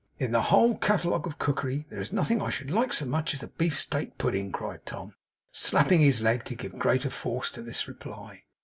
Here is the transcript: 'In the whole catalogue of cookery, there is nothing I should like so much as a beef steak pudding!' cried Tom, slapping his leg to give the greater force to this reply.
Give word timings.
'In 0.17 0.31
the 0.31 0.41
whole 0.41 0.79
catalogue 0.79 1.27
of 1.27 1.37
cookery, 1.37 1.85
there 1.91 1.99
is 1.99 2.11
nothing 2.11 2.41
I 2.41 2.49
should 2.49 2.71
like 2.71 2.91
so 2.91 3.05
much 3.05 3.35
as 3.35 3.43
a 3.43 3.47
beef 3.49 3.79
steak 3.79 4.17
pudding!' 4.17 4.51
cried 4.51 4.83
Tom, 4.83 5.13
slapping 5.51 6.01
his 6.01 6.21
leg 6.21 6.43
to 6.45 6.55
give 6.55 6.71
the 6.71 6.79
greater 6.79 7.11
force 7.11 7.51
to 7.51 7.61
this 7.61 7.87
reply. 7.87 8.45